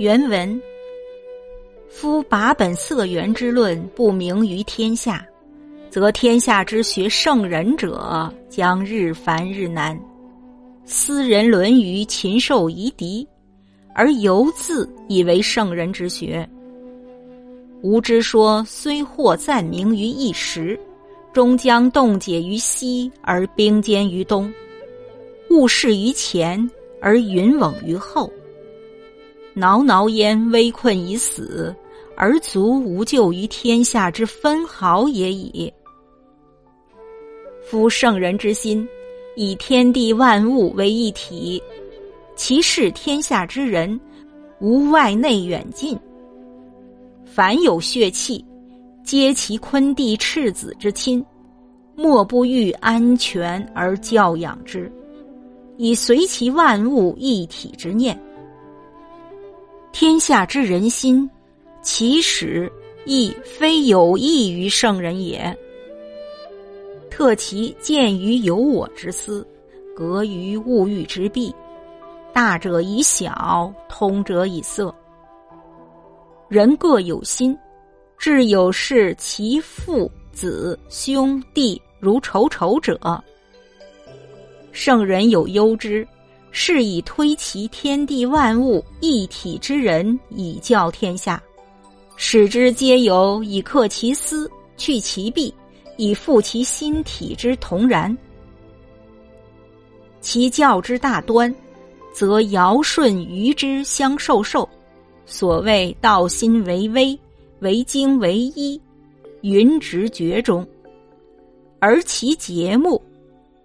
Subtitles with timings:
[0.00, 0.58] 原文：
[1.90, 5.26] 夫把本色源之论不明于天下，
[5.90, 10.00] 则天下之学圣人者将日繁日难。
[10.86, 13.28] 斯人沦于禽兽夷狄，
[13.94, 16.48] 而犹自以为圣人之学。
[17.82, 20.80] 吾之说虽获暂名于一时，
[21.30, 24.50] 终将冻结于西而冰坚于东，
[25.50, 26.70] 物事于前
[27.02, 28.32] 而云往于后。
[29.60, 31.76] 挠挠焉危困已死，
[32.16, 35.70] 而足无救于天下之分毫也已。
[37.62, 38.88] 夫圣人之心，
[39.36, 41.62] 以天地万物为一体，
[42.34, 44.00] 其视天下之人，
[44.60, 45.96] 无外内远近。
[47.26, 48.42] 凡有血气，
[49.04, 51.22] 皆其昆弟赤子之亲，
[51.94, 54.90] 莫不欲安全而教养之，
[55.76, 58.18] 以随其万物一体之念。
[59.92, 61.28] 天下之人心，
[61.82, 62.70] 其始
[63.04, 65.56] 亦非有益于圣人也。
[67.10, 69.46] 特其见于有我之思，
[69.94, 71.54] 格于物欲之弊，
[72.32, 74.94] 大者以小，通者以色。
[76.48, 77.56] 人各有心，
[78.16, 83.22] 至有事其父子兄弟如仇仇者，
[84.72, 86.06] 圣人有忧之，
[86.50, 91.42] 是以推其天地万物一体之人以教天下，
[92.16, 95.54] 使之皆有以克其私，去其弊，
[95.96, 98.16] 以复其心体之同然。
[100.20, 101.54] 其教之大端，
[102.12, 104.68] 则尧舜禹之相授受。
[105.24, 107.16] 所谓道心为微，
[107.60, 108.80] 为精为一，
[109.42, 110.66] 云直觉中；
[111.78, 113.00] 而其节目，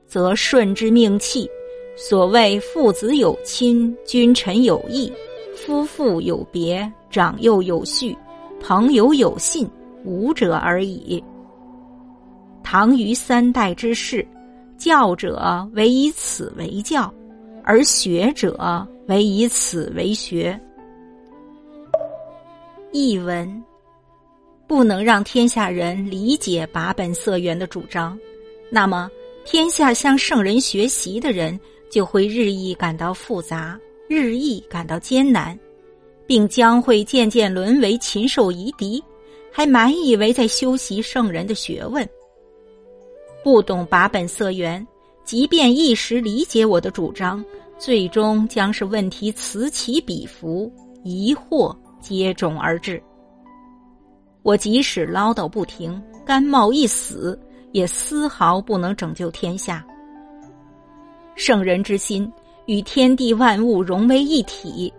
[0.07, 1.49] 则顺之命气。
[1.95, 5.11] 所谓父子有亲，君臣有义，
[5.55, 8.15] 夫妇有别，长幼有序，
[8.59, 9.69] 朋友有信，
[10.03, 11.23] 五者而已。
[12.61, 14.27] 唐虞三代之事，
[14.77, 17.11] 教者唯以此为教，
[17.63, 20.59] 而学者唯以此为学。
[22.91, 23.63] 译文：
[24.67, 28.19] 不能让天下人理解把本色源的主张，
[28.69, 29.09] 那么
[29.45, 31.57] 天下向圣人学习的人
[31.95, 33.79] 就会日益感到复杂，
[34.09, 35.57] 日益感到艰难，
[36.27, 39.01] 并将会渐渐沦为禽兽夷狄，
[39.49, 42.05] 还满以为在修习圣人的学问。
[43.45, 44.85] 不懂把本色源，
[45.23, 47.41] 即便一时理解我的主张，
[47.79, 50.69] 最终将是问题此起彼伏，
[51.05, 51.73] 疑惑。
[52.01, 53.01] 接踵而至，
[54.43, 57.39] 我即使唠叨不停，甘冒一死，
[57.71, 59.87] 也丝毫不能拯救天下。
[61.35, 62.31] 圣人之心
[62.65, 64.91] 与天地万物融为一体，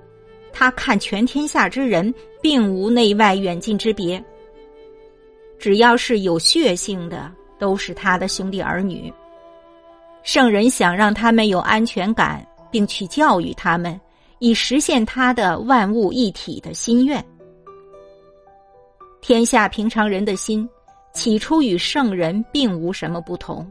[0.53, 4.23] 他看全天下之人，并无内外远近之别。
[5.59, 9.13] 只要是有血性的，都是他的兄弟儿女。
[10.23, 13.99] 圣人想让他们有安全感，并去教育他们。
[14.39, 17.25] 以实现他的万物一体的心愿。
[19.23, 20.69] 天下平常人的心，
[21.15, 23.67] 起初与圣人并无什么不同，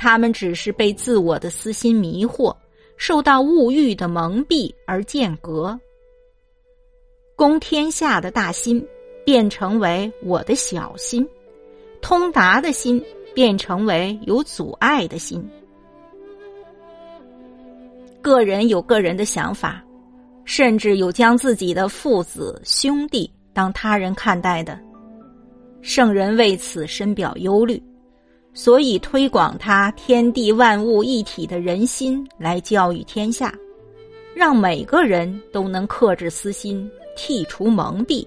[0.00, 2.56] 他们只是被自我的私心迷惑，
[2.96, 5.78] 受到物欲的蒙蔽而间隔。
[7.36, 8.82] 公天下的大心，
[9.26, 11.22] 变成为我的小心；
[12.00, 15.46] 通达的心，变成为有阻碍的心。
[18.22, 19.84] 个人有个人的想法，
[20.46, 24.80] 甚至有将自己的父子兄弟当他人看待的。
[25.82, 27.82] 圣人为此深表忧虑，
[28.52, 33.54] 所以推广他天地万物一体的人心来教育天下，
[34.34, 38.26] 让每个人都能克制私心，剔除蒙蔽，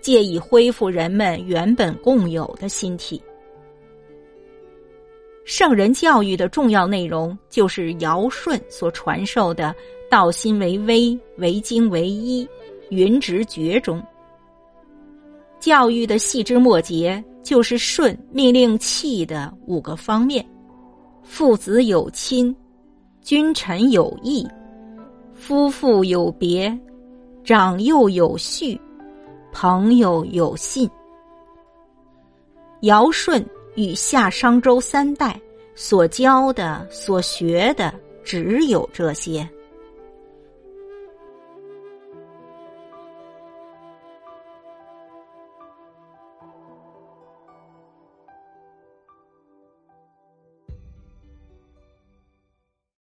[0.00, 3.22] 借以恢复人们原本共有的心体。
[5.44, 9.74] 圣人教育的重要内容，就是尧舜所传授的
[10.10, 12.46] “道心为微，为精为一，
[12.90, 14.00] 云直觉中”。
[15.58, 20.44] 教育的细枝末节，就是舜命令气的五个方面：
[21.22, 22.54] 父子有亲，
[23.22, 24.46] 君臣有义，
[25.34, 26.76] 夫妇有别，
[27.44, 28.80] 长幼有序，
[29.52, 30.88] 朋友有信。
[32.82, 33.44] 尧舜。
[33.76, 35.40] 与夏商周三代
[35.76, 37.94] 所教的、所学的，
[38.24, 39.48] 只有这些。